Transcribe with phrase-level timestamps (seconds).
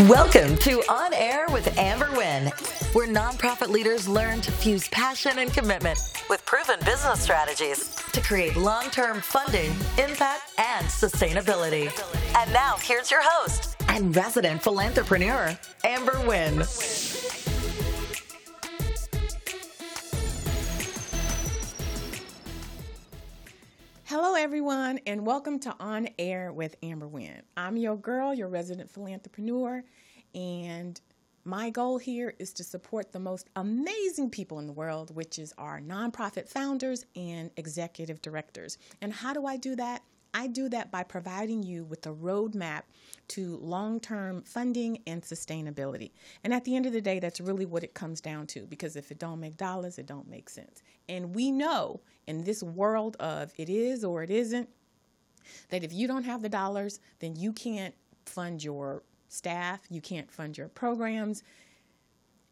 [0.00, 2.48] Welcome to On Air with Amber Wynn,
[2.94, 8.56] where nonprofit leaders learn to fuse passion and commitment with proven business strategies to create
[8.56, 11.92] long term funding, impact, and sustainability.
[12.36, 17.53] And now, here's your host and resident philanthropreneur, Amber Wynn.
[24.16, 27.42] Hello, everyone, and welcome to On Air with Amber Wynn.
[27.56, 29.82] I'm your girl, your resident philanthropreneur,
[30.36, 31.00] and
[31.44, 35.52] my goal here is to support the most amazing people in the world, which is
[35.58, 38.78] our nonprofit founders and executive directors.
[39.02, 40.04] And how do I do that?
[40.32, 42.82] I do that by providing you with a roadmap
[43.28, 46.10] to long term funding and sustainability.
[46.42, 48.94] And at the end of the day, that's really what it comes down to because
[48.96, 50.82] if it don't make dollars, it don't make sense.
[51.08, 54.68] And we know in this world of it is or it isn't,
[55.68, 57.94] that if you don't have the dollars, then you can't
[58.26, 61.42] fund your staff, you can't fund your programs,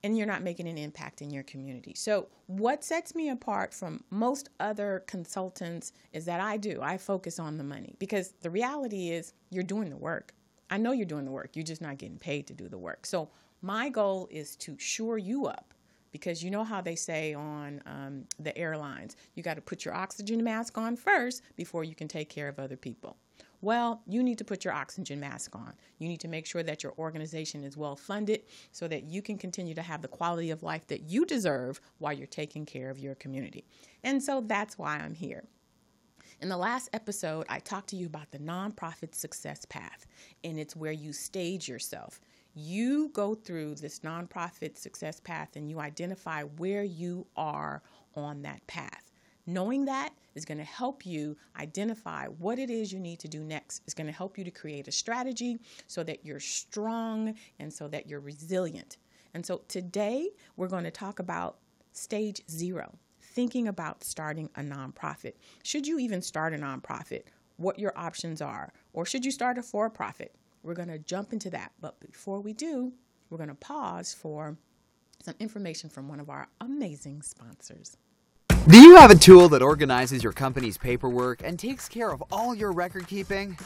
[0.05, 1.95] and you're not making an impact in your community.
[1.95, 6.81] So, what sets me apart from most other consultants is that I do.
[6.83, 10.35] I focus on the money because the reality is you're doing the work.
[10.71, 13.07] I know you're doing the work, you're just not getting paid to do the work.
[13.07, 13.31] So,
[13.63, 15.73] my goal is to shore you up
[16.13, 19.95] because you know how they say on um, the airlines, you got to put your
[19.95, 23.17] oxygen mask on first before you can take care of other people.
[23.63, 25.73] Well, you need to put your oxygen mask on.
[25.99, 29.39] You need to make sure that your organization is well funded so that you can
[29.39, 32.99] continue to have the quality of life that you deserve while you're taking care of
[32.99, 33.65] your community.
[34.03, 35.45] And so that's why I'm here.
[36.41, 40.07] In the last episode, I talked to you about the nonprofit success path,
[40.43, 42.21] and it's where you stage yourself.
[42.55, 47.83] You go through this nonprofit success path and you identify where you are
[48.15, 49.11] on that path.
[49.47, 53.43] Knowing that is going to help you identify what it is you need to do
[53.43, 53.83] next.
[53.85, 57.89] It's going to help you to create a strategy so that you're strong and so
[57.89, 58.99] that you're resilient.
[59.35, 61.57] And so today we're going to talk about
[61.93, 65.35] stage zero thinking about starting a nonprofit.
[65.63, 67.23] Should you even start a nonprofit?
[67.57, 68.73] What your options are?
[68.93, 70.35] Or should you start a for profit?
[70.63, 71.73] We're going to jump into that.
[71.81, 72.93] But before we do,
[73.31, 74.57] we're going to pause for
[75.23, 77.97] some information from one of our amazing sponsors.
[78.69, 82.55] Do you have a tool that organizes your company's paperwork and takes care of all
[82.55, 83.59] your record keeping?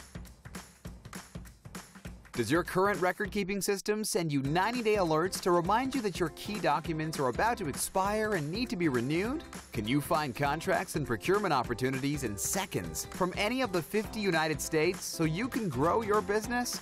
[2.37, 6.19] Does your current record keeping system send you 90 day alerts to remind you that
[6.19, 9.43] your key documents are about to expire and need to be renewed?
[9.73, 14.61] Can you find contracts and procurement opportunities in seconds from any of the 50 United
[14.61, 16.79] States so you can grow your business?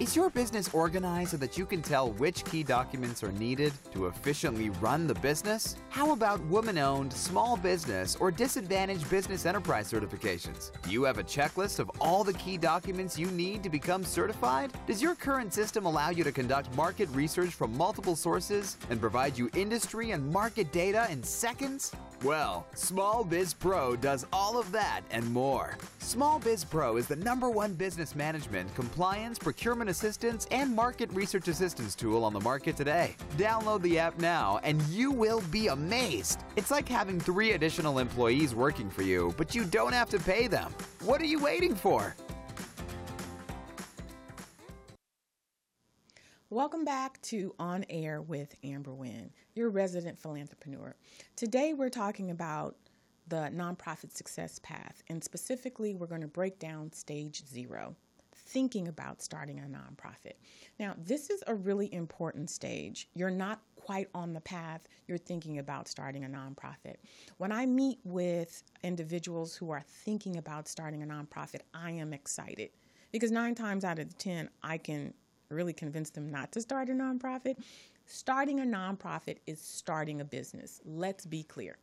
[0.00, 4.06] Is your business organized so that you can tell which key documents are needed to
[4.06, 5.76] efficiently run the business?
[5.90, 10.70] How about woman owned, small business, or disadvantaged business enterprise certifications?
[10.84, 14.72] Do you have a checklist of all the key documents you need to become certified?
[14.86, 19.36] Does your current system allow you to conduct market research from multiple sources and provide
[19.36, 21.92] you industry and market data in seconds?
[22.22, 25.78] Well, Small Biz Pro does all of that and more.
[26.00, 31.48] Small Biz Pro is the number one business management, compliance, procurement assistance, and market research
[31.48, 33.16] assistance tool on the market today.
[33.38, 36.40] Download the app now and you will be amazed.
[36.56, 40.46] It's like having three additional employees working for you, but you don't have to pay
[40.46, 40.74] them.
[41.04, 42.14] What are you waiting for?
[46.52, 50.94] Welcome back to On Air with Amber Wynn, your resident philanthropreneur.
[51.36, 52.76] Today we're talking about
[53.28, 57.94] the nonprofit success path, and specifically, we're going to break down stage zero
[58.34, 60.32] thinking about starting a nonprofit.
[60.78, 63.06] Now, this is a really important stage.
[63.14, 66.96] You're not quite on the path, you're thinking about starting a nonprofit.
[67.36, 72.70] When I meet with individuals who are thinking about starting a nonprofit, I am excited
[73.12, 75.12] because nine times out of 10, I can
[75.50, 77.56] really convince them not to start a nonprofit.
[78.12, 80.80] Starting a nonprofit is starting a business.
[80.84, 81.78] Let's be clear.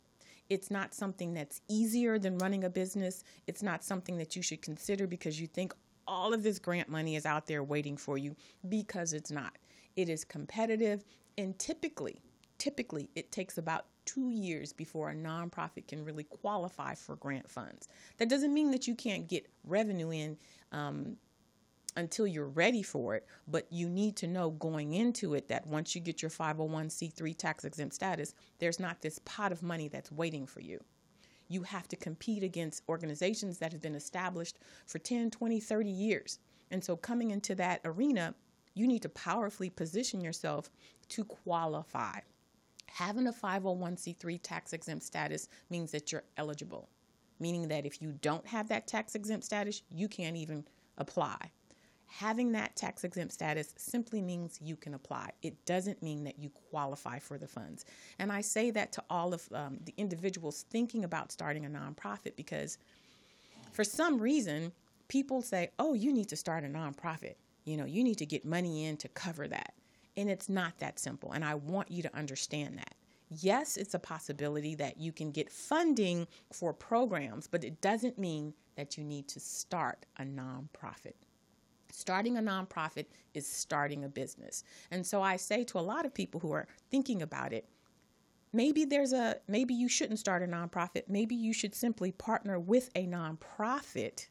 [0.50, 3.24] It's not something that's easier than running a business.
[3.46, 5.72] It's not something that you should consider because you think
[6.06, 8.36] all of this grant money is out there waiting for you
[8.68, 9.56] because it's not.
[9.96, 11.02] It is competitive
[11.38, 12.20] and typically,
[12.58, 17.88] typically it takes about two years before a nonprofit can really qualify for grant funds.
[18.18, 20.36] That doesn't mean that you can't get revenue in
[20.72, 21.16] um,
[21.98, 25.96] until you're ready for it, but you need to know going into it that once
[25.96, 30.46] you get your 501c3 tax exempt status, there's not this pot of money that's waiting
[30.46, 30.82] for you.
[31.48, 36.38] You have to compete against organizations that have been established for 10, 20, 30 years.
[36.70, 38.32] And so coming into that arena,
[38.74, 40.70] you need to powerfully position yourself
[41.08, 42.20] to qualify.
[42.86, 46.88] Having a 501c3 tax exempt status means that you're eligible,
[47.40, 50.64] meaning that if you don't have that tax exempt status, you can't even
[50.96, 51.50] apply.
[52.10, 55.30] Having that tax exempt status simply means you can apply.
[55.42, 57.84] It doesn't mean that you qualify for the funds.
[58.18, 62.34] And I say that to all of um, the individuals thinking about starting a nonprofit
[62.34, 62.78] because
[63.72, 64.72] for some reason,
[65.08, 67.34] people say, oh, you need to start a nonprofit.
[67.64, 69.74] You know, you need to get money in to cover that.
[70.16, 71.32] And it's not that simple.
[71.32, 72.94] And I want you to understand that.
[73.28, 78.54] Yes, it's a possibility that you can get funding for programs, but it doesn't mean
[78.76, 81.12] that you need to start a nonprofit.
[81.90, 84.64] Starting a nonprofit is starting a business.
[84.90, 87.68] And so I say to a lot of people who are thinking about it,
[88.52, 91.04] maybe there's a maybe you shouldn't start a nonprofit.
[91.08, 94.28] Maybe you should simply partner with a nonprofit,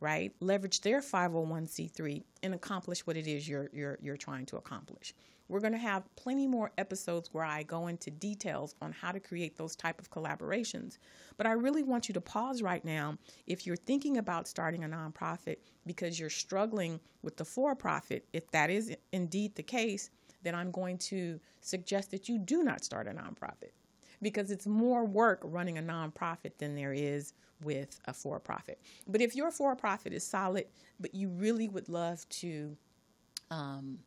[0.00, 0.32] right?
[0.40, 5.14] Leverage their 501c3 and accomplish what it is you're you're you're trying to accomplish.
[5.54, 9.20] We're going to have plenty more episodes where I go into details on how to
[9.20, 10.98] create those type of collaborations.
[11.36, 14.88] But I really want you to pause right now if you're thinking about starting a
[14.88, 18.26] nonprofit because you're struggling with the for-profit.
[18.32, 20.10] If that is indeed the case,
[20.42, 23.70] then I'm going to suggest that you do not start a nonprofit
[24.20, 28.80] because it's more work running a nonprofit than there is with a for profit.
[29.06, 30.66] But if your for profit is solid,
[30.98, 32.76] but you really would love to
[33.52, 34.00] um,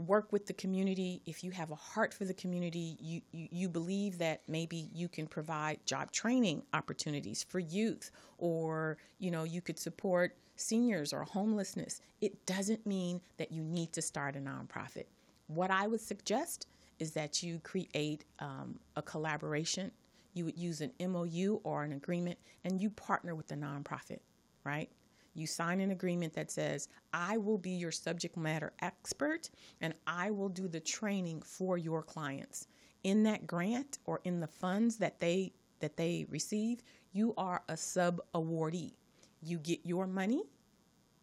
[0.00, 3.68] work with the community, if you have a heart for the community, you, you, you,
[3.68, 9.60] believe that maybe you can provide job training opportunities for youth, or you know, you
[9.60, 15.04] could support seniors or homelessness, it doesn't mean that you need to start a nonprofit.
[15.46, 16.66] What I would suggest
[16.98, 19.90] is that you create um, a collaboration.
[20.34, 24.20] You would use an MOU or an agreement, and you partner with the nonprofit,
[24.64, 24.90] right?
[25.34, 29.50] You sign an agreement that says, I will be your subject matter expert
[29.80, 32.66] and I will do the training for your clients.
[33.04, 36.82] In that grant or in the funds that they that they receive,
[37.12, 38.92] you are a sub awardee.
[39.40, 40.42] You get your money,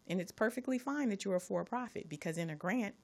[0.08, 2.94] and it's perfectly fine that you're a for profit because in a grant,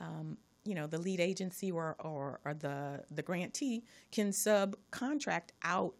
[0.00, 5.94] um, you know, the lead agency or, or, or the, the grantee can subcontract out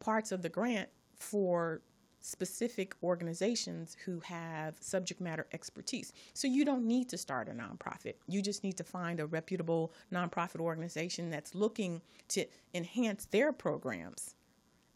[0.00, 1.80] parts of the grant for
[2.22, 6.12] specific organizations who have subject matter expertise.
[6.34, 8.14] So you don't need to start a nonprofit.
[8.28, 14.34] You just need to find a reputable nonprofit organization that's looking to enhance their programs.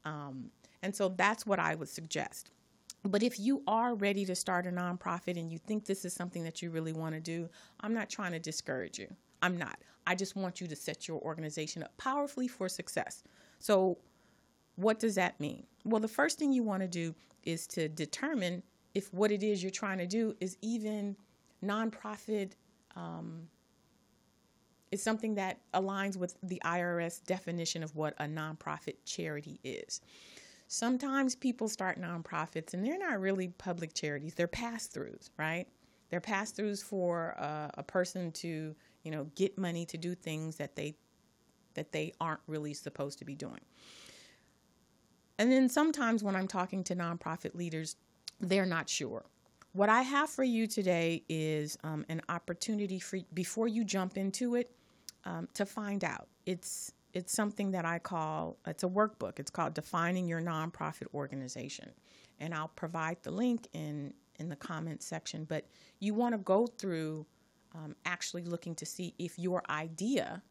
[0.04, 0.50] Um,
[0.82, 2.50] and so that's what I would suggest.
[3.02, 6.44] But if you are ready to start a nonprofit and you think this is something
[6.44, 7.48] that you really want to do,
[7.80, 9.08] I'm not trying to discourage you.
[9.42, 9.78] I'm not.
[10.06, 13.22] I just want you to set your organization up powerfully for success.
[13.58, 13.98] So,
[14.76, 15.66] what does that mean?
[15.86, 18.62] Well, the first thing you want to do is to determine
[18.94, 21.16] if what it is you're trying to do is even
[21.64, 22.52] nonprofit,
[22.96, 23.42] um,
[24.90, 30.00] is something that aligns with the IRS definition of what a nonprofit charity is.
[30.66, 35.68] Sometimes people start nonprofits and they're not really public charities, they're pass throughs, right?
[36.10, 38.74] They're pass throughs for uh, a person to,
[39.04, 40.96] you know, get money to do things that they
[41.74, 43.60] that they aren't really supposed to be doing.
[45.38, 47.96] And then sometimes when I'm talking to nonprofit leaders,
[48.40, 49.24] they're not sure.
[49.72, 54.54] What I have for you today is um, an opportunity for before you jump into
[54.54, 54.70] it
[55.24, 56.28] um, to find out.
[56.46, 59.38] It's it's something that I call it's a workbook.
[59.38, 61.90] It's called Defining Your Nonprofit Organization,
[62.40, 65.44] and I'll provide the link in in the comment section.
[65.44, 65.66] But
[66.00, 67.26] you want to go through
[67.74, 70.42] um, actually looking to see if your idea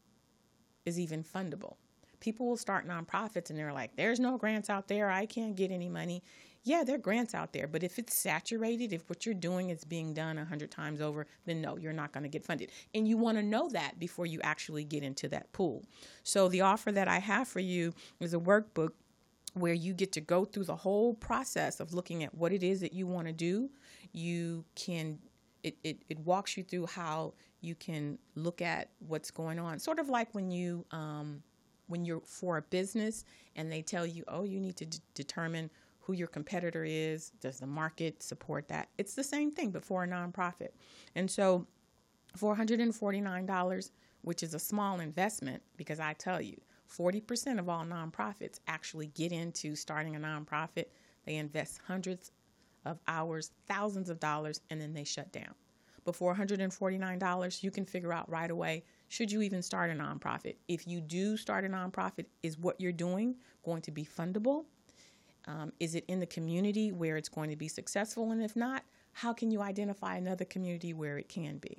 [0.85, 1.77] is even fundable
[2.19, 5.09] people will start nonprofits and they're like, there's no grants out there.
[5.09, 6.23] I can't get any money.
[6.63, 9.83] Yeah, there are grants out there, but if it's saturated, if what you're doing is
[9.83, 12.71] being done a hundred times over, then no, you're not going to get funded.
[12.95, 15.83] And you want to know that before you actually get into that pool.
[16.23, 18.93] So the offer that I have for you is a workbook
[19.53, 22.81] where you get to go through the whole process of looking at what it is
[22.81, 23.69] that you want to do.
[24.11, 25.19] You can
[25.63, 29.79] it, it, it walks you through how you can look at what's going on.
[29.79, 31.41] Sort of like when you um,
[31.87, 33.25] when you're for a business
[33.55, 37.31] and they tell you, oh, you need to d- determine who your competitor is.
[37.41, 38.89] Does the market support that?
[38.97, 40.69] It's the same thing, but for a nonprofit.
[41.15, 41.65] And so,
[42.37, 46.59] $449, which is a small investment, because I tell you,
[46.95, 50.85] 40% of all nonprofits actually get into starting a nonprofit.
[51.25, 52.31] They invest hundreds
[52.85, 55.55] of hours, thousands of dollars, and then they shut down.
[56.03, 60.55] But for $449, you can figure out right away should you even start a nonprofit?
[60.67, 64.65] If you do start a nonprofit, is what you're doing going to be fundable?
[65.47, 68.31] Um, is it in the community where it's going to be successful?
[68.31, 68.83] And if not,
[69.13, 71.77] how can you identify another community where it can be?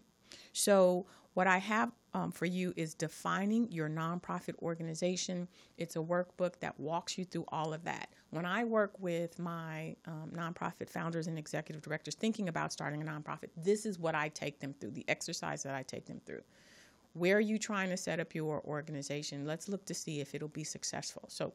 [0.52, 5.46] So, what I have um, for you is defining your nonprofit organization.
[5.76, 8.08] It's a workbook that walks you through all of that.
[8.30, 13.04] When I work with my um, nonprofit founders and executive directors thinking about starting a
[13.04, 16.40] nonprofit, this is what I take them through, the exercise that I take them through.
[17.16, 19.46] Where are you trying to set up your organization?
[19.46, 21.24] Let's look to see if it'll be successful.
[21.28, 21.52] So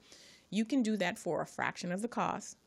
[0.49, 2.57] you can do that for a fraction of the cost,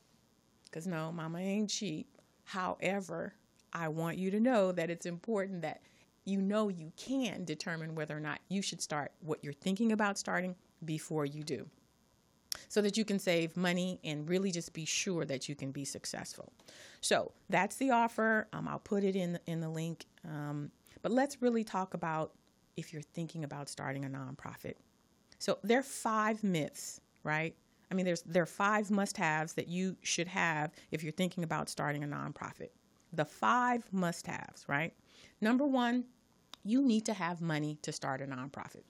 [0.65, 2.07] because no, mama ain't cheap.
[2.45, 3.35] However,
[3.73, 5.83] I want you to know that it's important that
[6.25, 10.19] you know you can determine whether or not you should start what you're thinking about
[10.19, 11.67] starting before you do
[12.69, 15.85] so that you can save money and really just be sure that you can be
[15.85, 16.53] successful.
[17.01, 18.49] So that's the offer.
[18.53, 20.07] Um, I'll put it in the, in the link.
[20.25, 20.71] Um,
[21.03, 22.33] but let's really talk about
[22.77, 24.75] if you're thinking about starting a nonprofit.
[25.39, 27.55] So there are five myths, right?
[27.91, 31.69] I mean, there's there are five must-haves that you should have if you're thinking about
[31.69, 32.71] starting a nonprofit.
[33.13, 34.93] The five must-haves, right?
[35.41, 36.05] Number one,
[36.65, 38.83] you need to have money to start a nonprofit.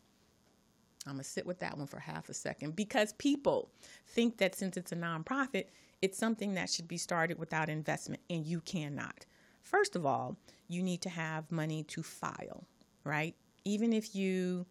[1.07, 3.71] I'm to sit with that one for half a second because people
[4.07, 5.67] think that since it's a nonprofit,
[6.00, 9.26] it's something that should be started without investment, and you cannot.
[9.61, 10.37] First of all,
[10.69, 12.64] you need to have money to file,
[13.05, 13.35] right?
[13.64, 14.66] Even if you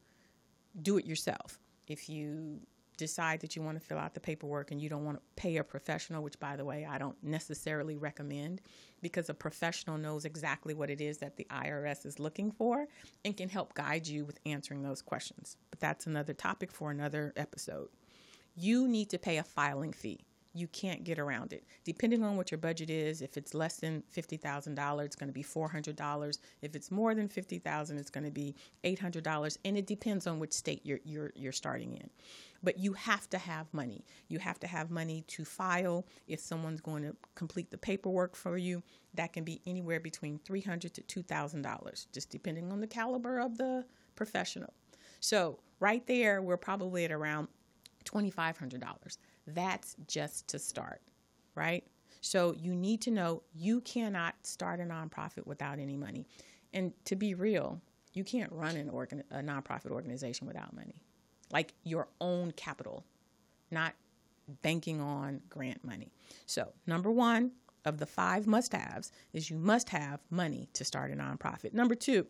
[0.81, 2.59] do it yourself, if you
[2.97, 5.57] decide that you want to fill out the paperwork and you don't want to pay
[5.57, 8.61] a professional, which by the way, I don't necessarily recommend
[9.01, 12.87] because a professional knows exactly what it is that the IRS is looking for
[13.25, 15.57] and can help guide you with answering those questions.
[15.69, 17.89] But that's another topic for another episode.
[18.55, 21.63] You need to pay a filing fee you can't get around it.
[21.83, 25.43] Depending on what your budget is, if it's less than $50,000, it's going to be
[25.43, 26.37] $400.
[26.61, 30.53] If it's more than $50,000, it's going to be $800, and it depends on which
[30.53, 32.09] state you're you're you're starting in.
[32.61, 34.05] But you have to have money.
[34.29, 38.57] You have to have money to file if someone's going to complete the paperwork for
[38.57, 38.83] you.
[39.15, 43.85] That can be anywhere between 300 to $2,000, just depending on the caliber of the
[44.15, 44.73] professional.
[45.19, 47.47] So, right there, we're probably at around
[48.05, 51.01] $2,500 that's just to start,
[51.55, 51.83] right?
[52.21, 56.25] So you need to know you cannot start a nonprofit without any money.
[56.73, 57.81] And to be real,
[58.13, 60.95] you can't run an organ- a nonprofit organization without money,
[61.51, 63.03] like your own capital,
[63.71, 63.93] not
[64.61, 66.11] banking on grant money.
[66.45, 67.51] So, number one
[67.85, 71.73] of the five must haves is you must have money to start a nonprofit.
[71.73, 72.25] Number two,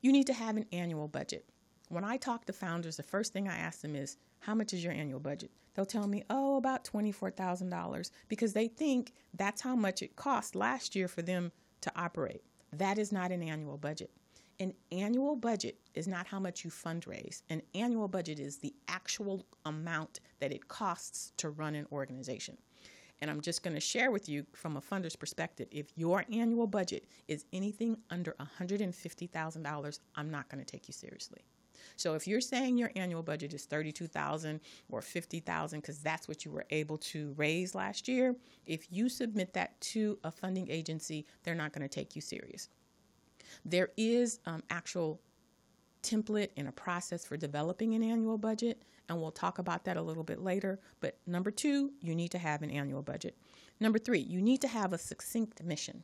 [0.00, 1.46] you need to have an annual budget.
[1.88, 4.82] When I talk to founders, the first thing I ask them is, How much is
[4.82, 5.50] your annual budget?
[5.74, 10.94] They'll tell me, oh, about $24,000 because they think that's how much it cost last
[10.94, 12.42] year for them to operate.
[12.72, 14.10] That is not an annual budget.
[14.60, 17.42] An annual budget is not how much you fundraise.
[17.50, 22.56] An annual budget is the actual amount that it costs to run an organization.
[23.20, 26.66] And I'm just going to share with you from a funder's perspective if your annual
[26.66, 31.42] budget is anything under $150,000, I'm not going to take you seriously.
[31.96, 34.60] So if you're saying your annual budget is 32,000
[34.90, 38.36] or 50,000 cuz that's what you were able to raise last year,
[38.66, 42.68] if you submit that to a funding agency, they're not going to take you serious.
[43.64, 45.20] There is um, actual
[46.02, 50.02] template and a process for developing an annual budget, and we'll talk about that a
[50.02, 50.80] little bit later.
[51.00, 53.36] But number two, you need to have an annual budget.
[53.80, 56.02] Number three, you need to have a succinct mission.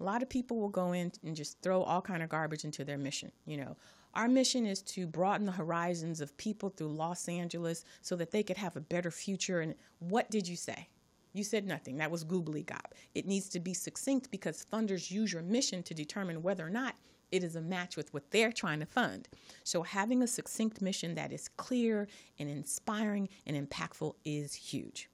[0.00, 2.84] A lot of people will go in and just throw all kind of garbage into
[2.84, 3.30] their mission.
[3.44, 3.76] You know,
[4.14, 8.42] our mission is to broaden the horizons of people through Los Angeles so that they
[8.42, 9.60] could have a better future.
[9.60, 10.88] And what did you say?
[11.32, 11.96] You said nothing.
[11.96, 12.92] That was googly gop.
[13.14, 16.96] It needs to be succinct because funders use your mission to determine whether or not
[17.30, 19.28] it is a match with what they're trying to fund.
[19.62, 22.08] So, having a succinct mission that is clear
[22.40, 25.08] and inspiring and impactful is huge.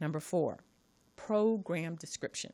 [0.00, 0.58] Number four,
[1.14, 2.52] program description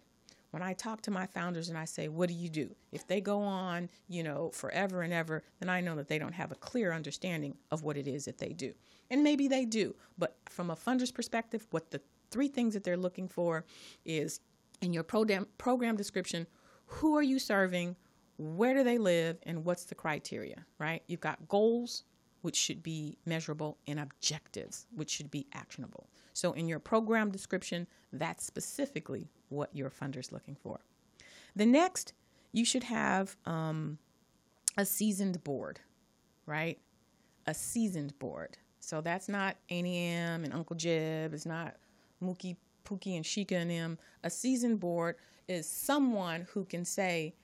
[0.52, 2.74] when I talk to my founders and I say, what do you do?
[2.92, 6.34] If they go on, you know, forever and ever, then I know that they don't
[6.34, 8.74] have a clear understanding of what it is that they do.
[9.10, 12.98] And maybe they do, but from a funder's perspective, what the three things that they're
[12.98, 13.64] looking for
[14.04, 14.40] is
[14.82, 16.46] in your program, program description,
[16.86, 17.96] who are you serving?
[18.36, 19.38] Where do they live?
[19.44, 21.02] And what's the criteria, right?
[21.06, 22.04] You've got goals,
[22.42, 26.08] which should be measurable, and objectives, which should be actionable.
[26.32, 30.80] So in your program description, that's specifically what your funder's looking for.
[31.54, 32.14] The next,
[32.52, 33.98] you should have um,
[34.76, 35.80] a seasoned board,
[36.46, 36.78] right?
[37.46, 38.56] A seasoned board.
[38.80, 41.34] So that's not Annie M and Uncle Jeb.
[41.34, 41.76] It's not
[42.22, 43.98] Mookie, Pookie, and Sheikah and them.
[44.24, 45.16] A seasoned board
[45.48, 47.34] is someone who can say,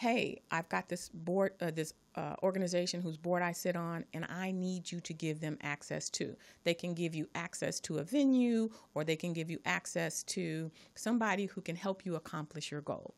[0.00, 4.24] hey, I've got this board, uh, this uh, organization whose board I sit on, and
[4.30, 6.34] I need you to give them access to.
[6.64, 10.70] They can give you access to a venue, or they can give you access to
[10.94, 13.14] somebody who can help you accomplish your goal.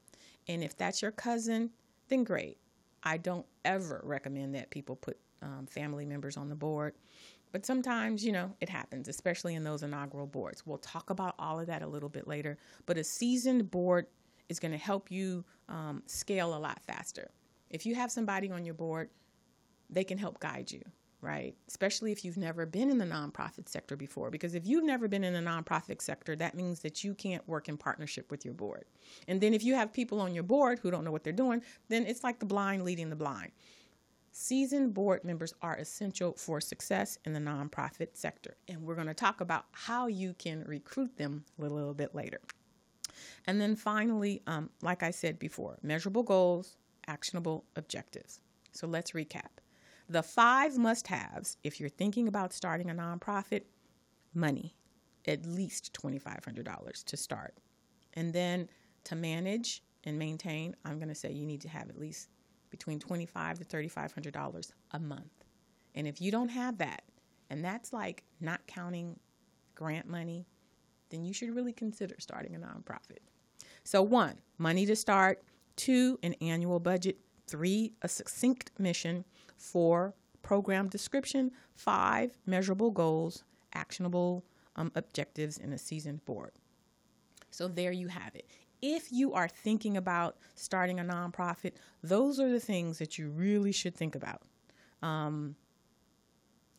[0.49, 1.71] And if that's your cousin,
[2.09, 2.59] then great.
[3.05, 6.95] I don't ever recommend that people put um, family members on the board.
[7.53, 10.67] But sometimes, you know, it happens, especially in those inaugural boards.
[10.67, 12.59] We'll talk about all of that a little bit later.
[12.87, 14.07] But a seasoned board
[14.49, 17.30] is going to help you um, scale a lot faster.
[17.70, 19.08] If you have somebody on your board,
[19.88, 20.82] they can help guide you,
[21.20, 21.54] right?
[21.68, 24.30] Especially if you've never been in the nonprofit sector before.
[24.30, 27.68] Because if you've never been in the nonprofit sector, that means that you can't work
[27.68, 28.84] in partnership with your board.
[29.28, 31.62] And then if you have people on your board who don't know what they're doing,
[31.88, 33.52] then it's like the blind leading the blind.
[34.34, 38.56] Seasoned board members are essential for success in the nonprofit sector.
[38.66, 42.40] And we're going to talk about how you can recruit them a little bit later.
[43.47, 46.76] And then finally, um, like I said before, measurable goals,
[47.07, 48.40] actionable objectives.
[48.73, 49.59] So let's recap.
[50.09, 53.62] The five must haves if you're thinking about starting a nonprofit
[54.35, 54.75] money,
[55.26, 57.54] at least $2,500 to start.
[58.14, 58.69] And then
[59.04, 62.28] to manage and maintain, I'm going to say you need to have at least
[62.71, 65.45] between 25 to $3,500 a month.
[65.95, 67.02] And if you don't have that,
[67.50, 69.19] and that's like not counting
[69.75, 70.47] grant money,
[71.12, 73.19] then you should really consider starting a nonprofit.
[73.85, 75.42] So, one, money to start,
[75.76, 79.25] two, an annual budget, three, a succinct mission,
[79.57, 84.45] four, program description, five, measurable goals, actionable
[84.76, 86.52] um, objectives, and a seasoned board.
[87.50, 88.47] So, there you have it.
[88.81, 93.71] If you are thinking about starting a nonprofit, those are the things that you really
[93.71, 94.42] should think about.
[95.02, 95.57] Um,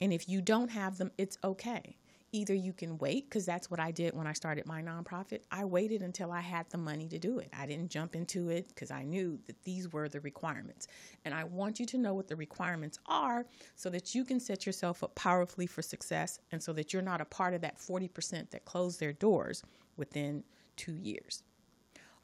[0.01, 1.97] and if you don't have them, it's okay
[2.33, 5.41] either you can wait because that's what I did when I started my nonprofit.
[5.51, 7.49] I waited until I had the money to do it.
[7.57, 10.87] I didn't jump into it because I knew that these were the requirements.
[11.23, 14.65] And I want you to know what the requirements are so that you can set
[14.65, 18.49] yourself up powerfully for success and so that you're not a part of that 40%
[18.49, 19.63] that close their doors
[19.95, 20.43] within
[20.75, 21.43] two years.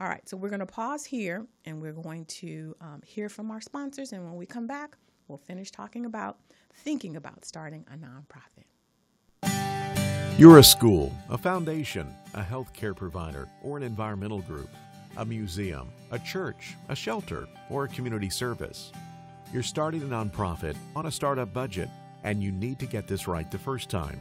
[0.02, 3.52] All right, so we're going to pause here and we're going to um, hear from
[3.52, 4.12] our sponsors.
[4.12, 4.98] And when we come back,
[5.28, 6.40] we'll finish talking about
[6.74, 8.69] thinking about starting a nonprofit.
[10.40, 14.70] You're a school, a foundation, a healthcare provider, or an environmental group,
[15.18, 18.94] a museum, a church, a shelter, or a community service.
[19.52, 21.90] You're starting a nonprofit on a startup budget,
[22.24, 24.18] and you need to get this right the first time.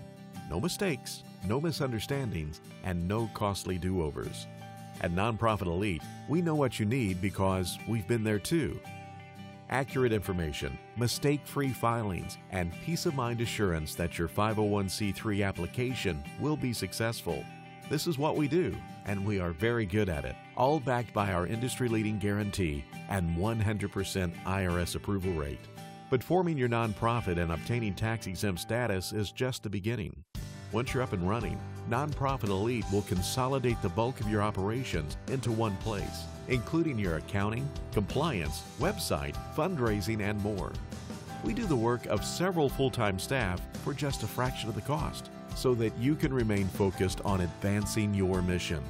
[0.51, 4.49] No mistakes, no misunderstandings, and no costly do overs.
[5.03, 8.81] At Nonprofit Elite, we know what you need because we've been there too
[9.71, 16.57] accurate information, mistake free filings, and peace of mind assurance that your 501c3 application will
[16.57, 17.45] be successful.
[17.91, 18.77] This is what we do,
[19.07, 23.37] and we are very good at it, all backed by our industry leading guarantee and
[23.37, 25.61] 100% IRS approval rate.
[26.11, 30.25] But forming your nonprofit and obtaining tax exempt status is just the beginning.
[30.73, 35.51] Once you're up and running, Nonprofit Elite will consolidate the bulk of your operations into
[35.51, 40.73] one place including your accounting, compliance, website, fundraising, and more.
[41.45, 44.81] We do the work of several full time staff for just a fraction of the
[44.81, 48.83] cost so that you can remain focused on advancing your mission.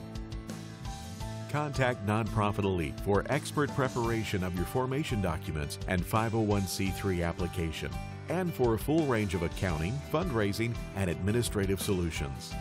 [1.51, 7.91] Contact Nonprofit Elite for expert preparation of your formation documents and 501c3 application,
[8.29, 12.53] and for a full range of accounting, fundraising, and administrative solutions.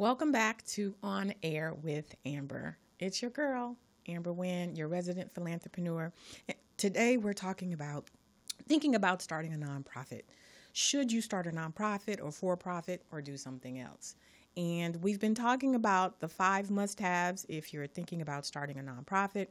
[0.00, 2.78] Welcome back to On Air with Amber.
[3.00, 3.76] It's your girl,
[4.08, 6.10] Amber Wynn, your resident philanthropreneur.
[6.78, 8.08] Today we're talking about
[8.66, 10.22] thinking about starting a nonprofit.
[10.72, 14.14] Should you start a nonprofit or for profit or do something else?
[14.56, 18.82] And we've been talking about the five must haves if you're thinking about starting a
[18.82, 19.48] nonprofit.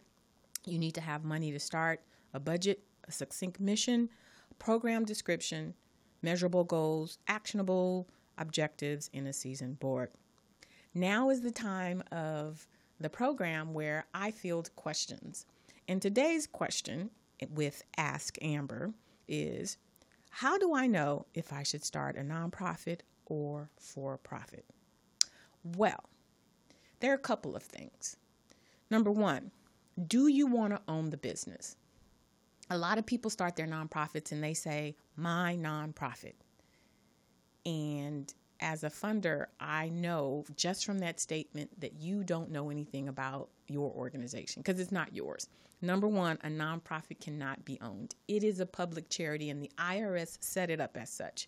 [0.66, 2.02] You need to have money to start,
[2.34, 4.10] a budget, a succinct mission,
[4.58, 5.76] program description,
[6.24, 8.10] measurable goals, actionable
[8.40, 10.10] objectives, and a seasoned board.
[10.94, 12.68] Now is the time of
[13.00, 15.46] the program where I field questions.
[15.88, 17.12] And today's question
[17.50, 18.94] with Ask Amber
[19.28, 19.78] is
[20.30, 24.66] How do I know if I should start a nonprofit or for profit?
[25.64, 26.10] Well,
[27.00, 28.18] there are a couple of things.
[28.90, 29.52] Number one,
[30.08, 31.76] do you want to own the business?
[32.72, 36.34] A lot of people start their nonprofits and they say, my nonprofit.
[37.66, 43.08] And as a funder, I know just from that statement that you don't know anything
[43.08, 45.48] about your organization because it's not yours.
[45.82, 50.38] Number one, a nonprofit cannot be owned, it is a public charity, and the IRS
[50.42, 51.48] set it up as such.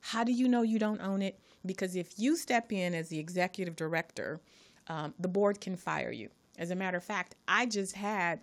[0.00, 1.40] How do you know you don't own it?
[1.66, 4.40] Because if you step in as the executive director,
[4.86, 6.28] um, the board can fire you.
[6.56, 8.40] As a matter of fact, I just had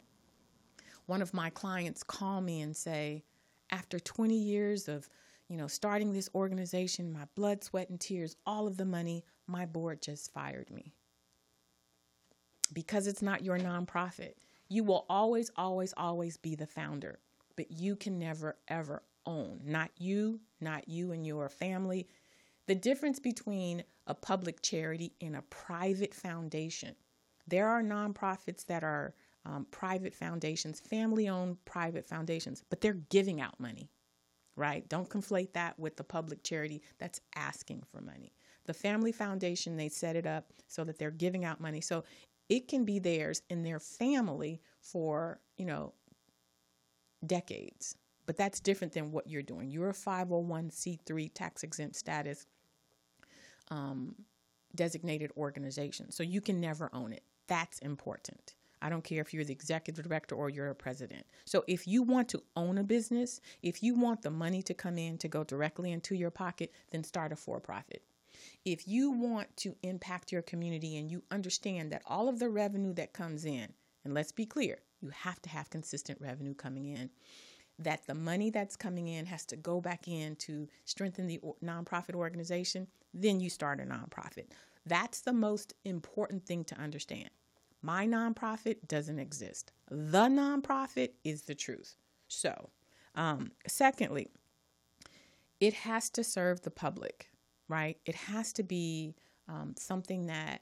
[1.05, 3.23] one of my clients call me and say,
[3.69, 5.09] after 20 years of
[5.51, 9.67] you know, starting this organization, my blood, sweat, and tears, all of the money, my
[9.67, 10.93] board just fired me.
[12.73, 14.33] because it's not your nonprofit,
[14.69, 17.19] you will always, always, always be the founder,
[17.57, 19.61] but you can never, ever own.
[19.65, 22.07] Not you, not you and your family.
[22.67, 26.95] The difference between a public charity and a private foundation.
[27.47, 29.13] There are nonprofits that are
[29.45, 33.89] um, private foundations, family owned private foundations, but they're giving out money,
[34.61, 34.87] right?
[34.87, 38.31] Don't conflate that with the public charity that's asking for money.
[38.67, 41.81] The family foundation, they set it up so that they're giving out money.
[41.81, 42.03] So
[42.47, 45.93] it can be theirs and their family for, you know,
[47.25, 47.95] decades.
[48.27, 49.71] But that's different than what you're doing.
[49.71, 52.45] You're a 501c3 tax exempt status
[53.71, 54.13] um,
[54.75, 56.11] designated organization.
[56.11, 57.23] So you can never own it.
[57.47, 58.53] That's important.
[58.81, 61.25] I don't care if you're the executive director or you're a president.
[61.45, 64.97] So if you want to own a business, if you want the money to come
[64.97, 68.03] in to go directly into your pocket, then start a for profit.
[68.65, 72.93] If you want to impact your community and you understand that all of the revenue
[72.93, 77.09] that comes in, and let's be clear, you have to have consistent revenue coming in,
[77.79, 82.15] that the money that's coming in has to go back in to strengthen the nonprofit
[82.15, 84.45] organization, then you start a nonprofit.
[84.85, 87.29] That's the most important thing to understand.
[87.81, 89.71] My nonprofit doesn't exist.
[89.89, 91.95] The nonprofit is the truth.
[92.27, 92.69] So,
[93.15, 94.29] um, secondly,
[95.59, 97.27] it has to serve the public,
[97.67, 97.97] right?
[98.05, 99.15] It has to be
[99.47, 100.61] um, something that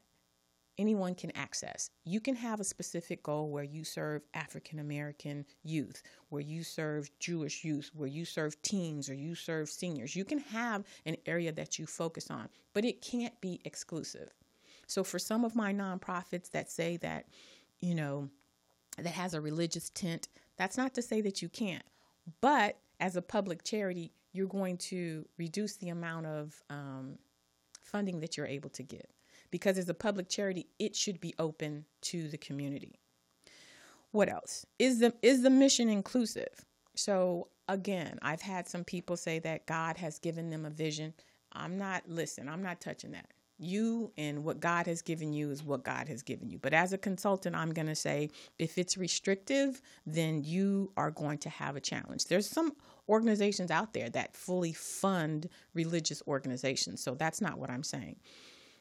[0.79, 1.91] anyone can access.
[2.05, 7.11] You can have a specific goal where you serve African American youth, where you serve
[7.19, 10.15] Jewish youth, where you serve teens or you serve seniors.
[10.15, 14.31] You can have an area that you focus on, but it can't be exclusive.
[14.89, 17.27] So for some of my nonprofits that say that,
[17.79, 18.29] you know,
[18.97, 21.83] that has a religious tint, that's not to say that you can't.
[22.41, 27.19] But as a public charity, you're going to reduce the amount of um,
[27.83, 29.05] funding that you're able to give
[29.51, 32.99] because as a public charity, it should be open to the community.
[34.11, 34.65] What else?
[34.79, 36.65] Is the is the mission inclusive?
[36.95, 41.13] So again, I've had some people say that God has given them a vision.
[41.53, 43.27] I'm not listen, I'm not touching that.
[43.59, 46.57] You and what God has given you is what God has given you.
[46.57, 51.39] But as a consultant, I'm going to say if it's restrictive, then you are going
[51.39, 52.25] to have a challenge.
[52.25, 52.73] There's some
[53.09, 57.03] organizations out there that fully fund religious organizations.
[57.03, 58.15] So that's not what I'm saying.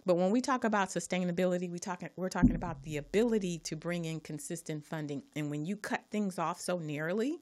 [0.06, 4.04] But when we talk about sustainability, we talk we're talking about the ability to bring
[4.04, 5.22] in consistent funding.
[5.36, 7.40] And when you cut things off so narrowly,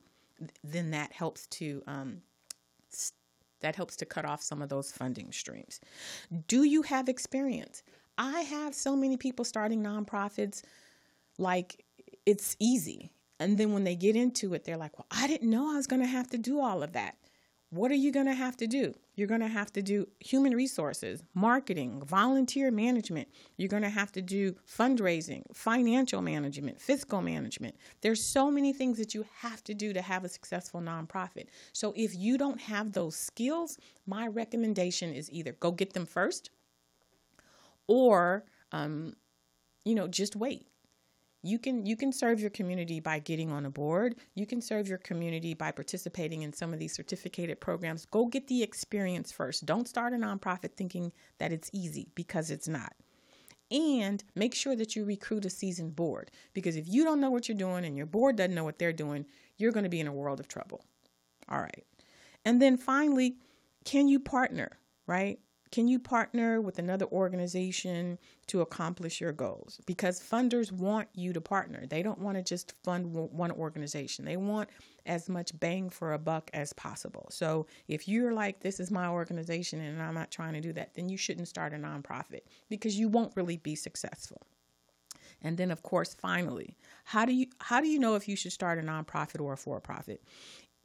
[0.64, 2.22] then that helps to um,
[3.66, 5.80] that helps to cut off some of those funding streams.
[6.46, 7.82] Do you have experience?
[8.16, 10.62] I have so many people starting nonprofits
[11.36, 11.84] like
[12.26, 13.10] it's easy.
[13.40, 15.88] And then when they get into it, they're like, well, I didn't know I was
[15.88, 17.16] going to have to do all of that.
[17.70, 18.94] What are you going to have to do?
[19.16, 23.28] You're going to have to do human resources, marketing, volunteer management.
[23.56, 27.74] You're going to have to do fundraising, financial management, fiscal management.
[28.02, 31.46] There's so many things that you have to do to have a successful nonprofit.
[31.72, 36.50] So if you don't have those skills, my recommendation is either go get them first
[37.88, 39.14] or um,
[39.84, 40.66] you know, just wait
[41.46, 44.16] you can you can serve your community by getting on a board.
[44.34, 48.06] You can serve your community by participating in some of these certificated programs.
[48.06, 49.66] Go get the experience first.
[49.66, 52.92] Don't start a nonprofit thinking that it's easy because it's not.
[53.70, 57.48] And make sure that you recruit a seasoned board because if you don't know what
[57.48, 59.26] you're doing and your board doesn't know what they're doing
[59.58, 60.84] you're going to be in a world of trouble.
[61.48, 61.84] All right.
[62.44, 63.36] And then finally
[63.84, 65.38] can you partner right
[65.72, 69.80] can you partner with another organization to accomplish your goals?
[69.86, 71.86] Because funders want you to partner.
[71.86, 74.24] They don't want to just fund one organization.
[74.24, 74.68] They want
[75.06, 77.26] as much bang for a buck as possible.
[77.30, 80.94] So if you're like, this is my organization and I'm not trying to do that,
[80.94, 84.42] then you shouldn't start a nonprofit because you won't really be successful.
[85.42, 88.52] And then of course, finally, how do you how do you know if you should
[88.52, 90.22] start a nonprofit or a for-profit?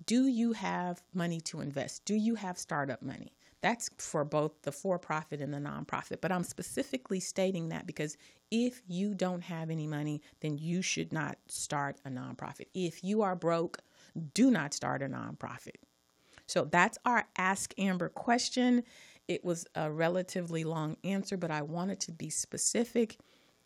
[0.06, 2.06] Do you have money to invest?
[2.06, 3.32] Do you have startup money?
[3.62, 6.20] That's for both the for profit and the nonprofit.
[6.22, 8.18] But I'm specifically stating that because
[8.50, 12.68] if you don't have any money, then you should not start a nonprofit.
[12.74, 13.80] If you are broke,
[14.34, 15.76] do not start a nonprofit.
[16.48, 18.84] So that's our Ask Amber question.
[19.28, 23.18] It was a relatively long answer, but I wanted to be specific.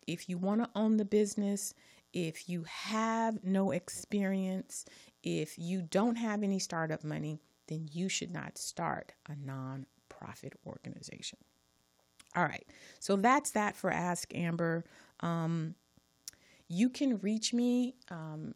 [0.06, 1.74] If you want to own the business,
[2.12, 4.84] if you have no experience,
[5.24, 11.38] if you don't have any startup money, then you should not start a nonprofit organization.
[12.34, 12.66] All right,
[12.98, 14.84] so that's that for Ask Amber.
[15.20, 15.74] Um,
[16.68, 18.54] you can reach me, um,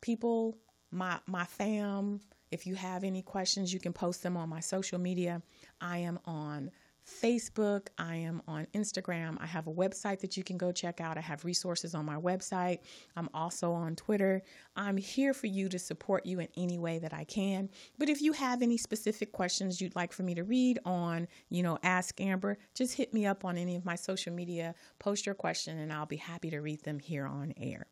[0.00, 0.56] people,
[0.90, 2.20] my my fam.
[2.50, 5.42] If you have any questions, you can post them on my social media.
[5.80, 6.70] I am on
[7.08, 9.36] Facebook, I am on Instagram.
[9.40, 11.16] I have a website that you can go check out.
[11.16, 12.80] I have resources on my website.
[13.16, 14.42] I'm also on Twitter.
[14.76, 17.70] I'm here for you to support you in any way that I can.
[17.98, 21.62] But if you have any specific questions you'd like for me to read on, you
[21.62, 25.34] know, Ask Amber, just hit me up on any of my social media, post your
[25.34, 27.86] question, and I'll be happy to read them here on air.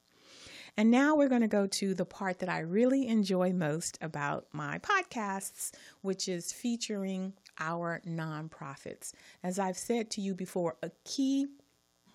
[0.79, 4.47] And now we're going to go to the part that I really enjoy most about
[4.53, 9.13] my podcasts, which is featuring our nonprofits.
[9.43, 11.47] As I've said to you before, a key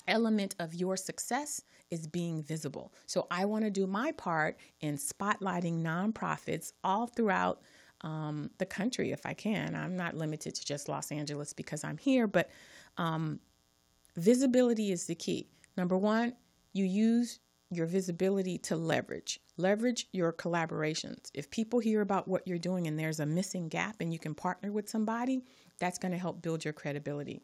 [0.07, 2.93] element of your success is being visible.
[3.05, 7.61] So I want to do my part in spotlighting nonprofits all throughout
[8.01, 9.75] um, the country if I can.
[9.75, 12.49] I'm not limited to just Los Angeles because I'm here, but
[12.97, 13.39] um,
[14.15, 15.49] visibility is the key.
[15.77, 16.33] Number one,
[16.73, 17.39] you use
[17.71, 19.39] your visibility to leverage.
[19.57, 21.31] Leverage your collaborations.
[21.33, 24.35] If people hear about what you're doing and there's a missing gap and you can
[24.35, 25.43] partner with somebody,
[25.79, 27.41] that's going to help build your credibility.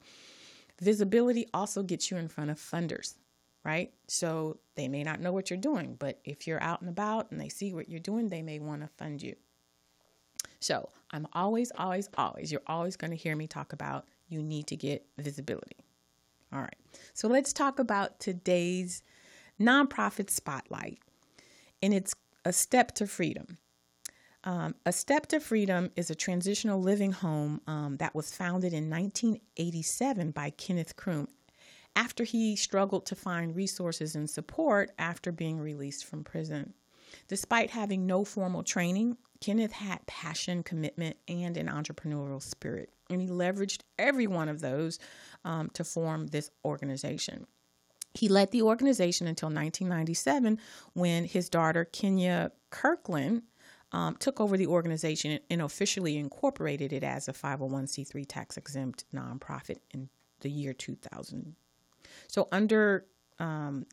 [0.82, 3.16] Visibility also gets you in front of funders,
[3.64, 3.92] right?
[4.08, 7.40] So they may not know what you're doing, but if you're out and about and
[7.40, 9.36] they see what you're doing, they may want to fund you.
[10.60, 14.68] So I'm always, always, always, you're always going to hear me talk about you need
[14.68, 15.78] to get visibility.
[16.52, 16.76] All right.
[17.14, 19.04] So let's talk about today's
[19.60, 21.00] nonprofit spotlight,
[21.82, 22.16] and it's
[22.46, 23.58] a step to freedom.
[24.44, 28.90] Um, a Step to Freedom is a transitional living home um, that was founded in
[28.90, 31.28] 1987 by Kenneth Kroom
[31.98, 36.74] after he struggled to find resources and support after being released from prison.
[37.28, 43.28] Despite having no formal training, Kenneth had passion, commitment, and an entrepreneurial spirit, and he
[43.28, 45.00] leveraged every one of those
[45.44, 47.48] um, to form this organization.
[48.18, 50.60] He led the organization until 1997
[50.94, 53.44] when his daughter, Kenya Kirkland,
[53.92, 59.78] um, took over the organization and officially incorporated it as a 501c3 tax exempt nonprofit
[59.94, 60.10] in
[60.42, 61.56] the year 2000.
[62.28, 63.06] So, under
[63.40, 63.86] um,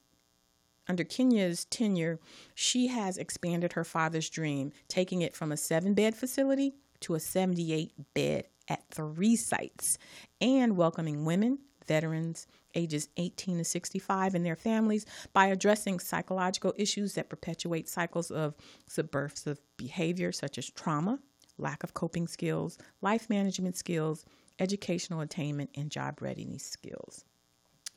[0.89, 2.19] under Kenya's tenure,
[2.55, 7.21] she has expanded her father's dream, taking it from a seven bed facility to a
[7.21, 9.99] 78 bed at three sites
[10.41, 17.15] and welcoming women, veterans, ages 18 to 65 and their families by addressing psychological issues
[17.15, 18.55] that perpetuate cycles of
[18.87, 21.19] subversive behavior such as trauma,
[21.59, 24.25] lack of coping skills, life management skills,
[24.59, 27.25] educational attainment, and job readiness skills.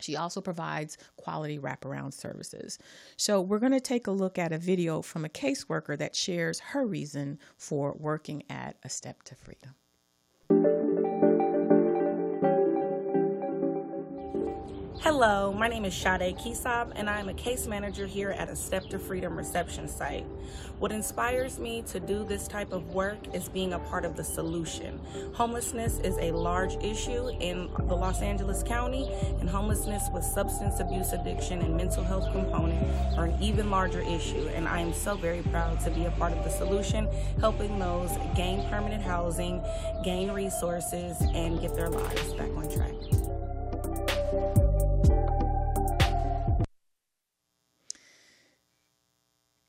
[0.00, 2.78] She also provides quality wraparound services.
[3.16, 6.60] So, we're going to take a look at a video from a caseworker that shares
[6.60, 10.87] her reason for working at A Step to Freedom.
[15.10, 18.54] Hello, my name is Sade Kisab, and I am a case manager here at a
[18.54, 20.26] Step to Freedom reception site.
[20.80, 24.22] What inspires me to do this type of work is being a part of the
[24.22, 25.00] solution.
[25.32, 31.14] Homelessness is a large issue in the Los Angeles County, and homelessness with substance abuse
[31.14, 34.46] addiction and mental health component are an even larger issue.
[34.48, 37.08] And I am so very proud to be a part of the solution,
[37.40, 39.64] helping those gain permanent housing,
[40.04, 42.92] gain resources, and get their lives back on track.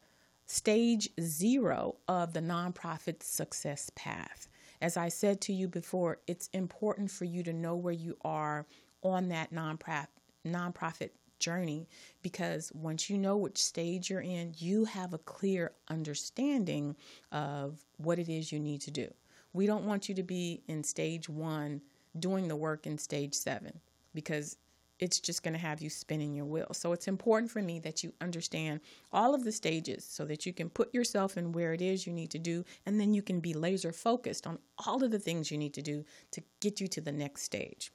[0.46, 4.48] stage zero of the nonprofit success path.
[4.80, 8.66] As I said to you before, it's important for you to know where you are
[9.02, 10.06] on that nonprofit
[10.46, 11.88] nonprofit journey
[12.22, 16.96] because once you know which stage you're in, you have a clear understanding
[17.32, 19.12] of what it is you need to do.
[19.52, 21.80] We don't want you to be in stage one
[22.18, 23.80] doing the work in stage seven
[24.14, 24.56] because
[24.98, 26.68] it's just going to have you spinning your wheel.
[26.72, 28.80] So it's important for me that you understand
[29.12, 32.12] all of the stages so that you can put yourself in where it is you
[32.12, 35.50] need to do, and then you can be laser focused on all of the things
[35.50, 37.92] you need to do to get you to the next stage.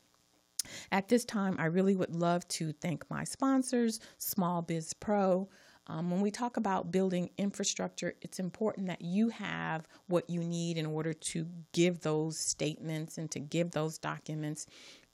[0.92, 5.50] At this time, I really would love to thank my sponsors, Small Biz Pro.
[5.88, 10.78] Um, when we talk about building infrastructure, it's important that you have what you need
[10.78, 14.68] in order to give those statements and to give those documents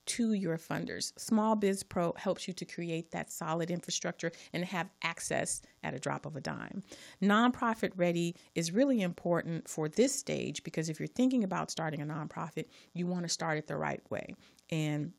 [0.08, 1.18] to your funders.
[1.20, 6.00] Small Biz Pro helps you to create that solid infrastructure and have access at a
[6.00, 6.82] drop of a dime.
[7.22, 12.06] Nonprofit ready is really important for this stage because if you're thinking about starting a
[12.06, 14.34] nonprofit, you want to start it the right way.
[14.70, 15.12] And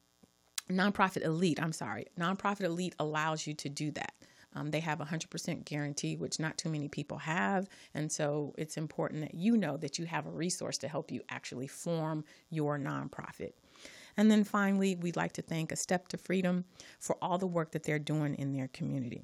[0.68, 4.12] Nonprofit Elite, I'm sorry, Nonprofit Elite allows you to do that.
[4.54, 7.68] Um, they have a 100% guarantee, which not too many people have.
[7.94, 11.20] And so it's important that you know that you have a resource to help you
[11.28, 13.52] actually form your nonprofit.
[14.16, 16.64] And then finally, we'd like to thank A Step to Freedom
[16.98, 19.22] for all the work that they're doing in their community.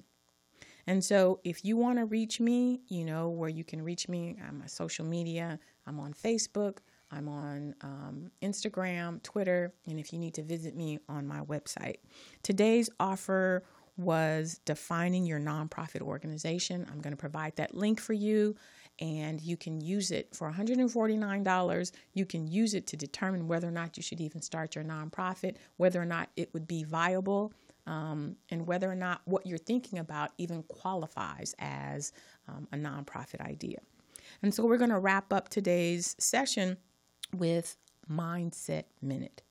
[0.87, 4.37] And so if you want to reach me, you know where you can reach me.
[4.46, 6.78] On social media, I'm on Facebook.
[7.14, 11.96] I'm on um, Instagram, Twitter, and if you need to visit me on my website.
[12.42, 13.64] Today's offer
[13.96, 16.85] was defining your nonprofit organization.
[16.90, 18.57] I'm going to provide that link for you
[19.00, 21.92] and you can use it for $149.
[22.12, 25.57] You can use it to determine whether or not you should even start your nonprofit,
[25.77, 27.53] whether or not it would be viable,
[27.87, 32.12] um, and whether or not what you're thinking about even qualifies as
[32.48, 33.79] um, a nonprofit idea.
[34.42, 36.77] And so we're going to wrap up today's session
[37.32, 37.76] with
[38.10, 39.42] Mindset Minute.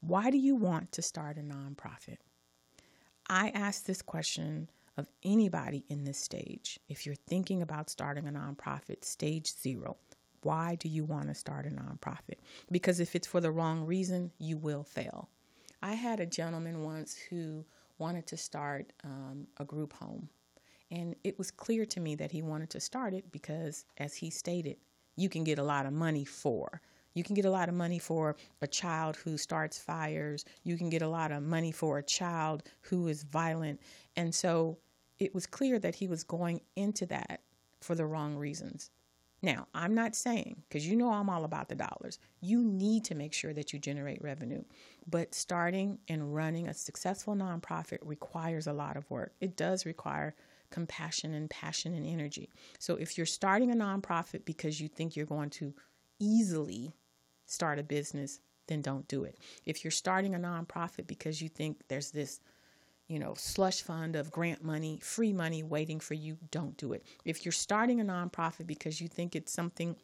[0.00, 2.18] Why do you want to start a nonprofit?
[3.28, 6.78] I ask this question of anybody in this stage.
[6.88, 9.96] If you're thinking about starting a nonprofit, stage zero,
[10.42, 12.38] why do you want to start a nonprofit?
[12.70, 15.30] Because if it's for the wrong reason, you will fail.
[15.82, 17.64] I had a gentleman once who
[17.98, 20.28] wanted to start um, a group home.
[20.90, 24.30] And it was clear to me that he wanted to start it because, as he
[24.30, 24.76] stated,
[25.16, 26.80] you can get a lot of money for.
[27.14, 30.44] You can get a lot of money for a child who starts fires.
[30.64, 33.80] You can get a lot of money for a child who is violent.
[34.16, 34.78] And so
[35.20, 37.40] it was clear that he was going into that
[37.80, 38.90] for the wrong reasons.
[39.42, 43.14] Now, I'm not saying, because you know I'm all about the dollars, you need to
[43.14, 44.64] make sure that you generate revenue.
[45.06, 49.34] But starting and running a successful nonprofit requires a lot of work.
[49.42, 50.34] It does require
[50.74, 52.50] compassion and passion and energy.
[52.80, 55.72] So if you're starting a nonprofit because you think you're going to
[56.18, 56.92] easily
[57.46, 59.38] start a business, then don't do it.
[59.64, 62.40] If you're starting a nonprofit because you think there's this
[63.06, 67.04] you know, slush fund of grant money, free money waiting for you, don't do it.
[67.24, 69.94] If you're starting a nonprofit because you think it's something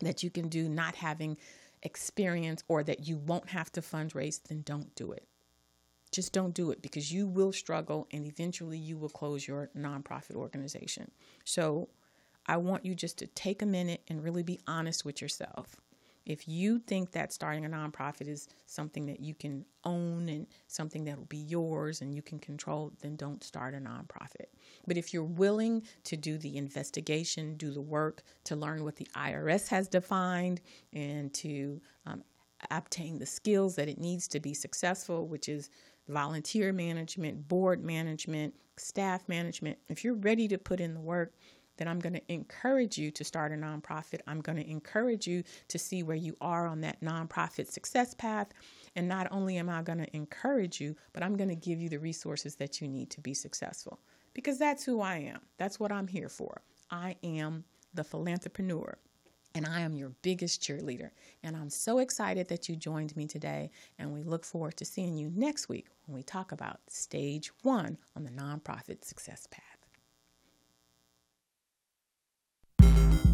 [0.00, 1.38] that you can do not having
[1.84, 5.26] experience or that you won't have to fundraise, then don't do it.
[6.10, 10.34] Just don't do it because you will struggle and eventually you will close your nonprofit
[10.34, 11.10] organization.
[11.44, 11.88] So
[12.46, 15.76] I want you just to take a minute and really be honest with yourself.
[16.28, 21.04] If you think that starting a nonprofit is something that you can own and something
[21.04, 24.48] that will be yours and you can control, then don't start a nonprofit.
[24.86, 29.08] But if you're willing to do the investigation, do the work to learn what the
[29.16, 30.60] IRS has defined,
[30.92, 32.22] and to um,
[32.70, 35.70] obtain the skills that it needs to be successful, which is
[36.08, 39.78] volunteer management, board management, staff management.
[39.88, 41.34] If you're ready to put in the work,
[41.76, 44.20] then I'm going to encourage you to start a nonprofit.
[44.26, 48.48] I'm going to encourage you to see where you are on that nonprofit success path.
[48.96, 51.88] And not only am I going to encourage you, but I'm going to give you
[51.88, 54.00] the resources that you need to be successful
[54.34, 55.40] because that's who I am.
[55.56, 56.62] That's what I'm here for.
[56.90, 58.94] I am the philanthropreneur
[59.58, 61.10] and I am your biggest cheerleader.
[61.42, 63.72] And I'm so excited that you joined me today.
[63.98, 67.98] And we look forward to seeing you next week when we talk about stage one
[68.14, 69.64] on the nonprofit success path.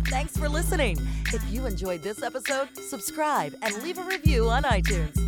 [0.07, 0.97] Thanks for listening.
[1.27, 5.21] If you enjoyed this episode, subscribe and leave a review on iTunes.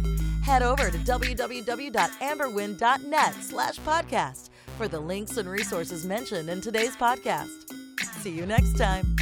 [0.43, 7.51] Head over to www.amberwin.net slash podcast for the links and resources mentioned in today's podcast.
[8.23, 9.15] See you next time.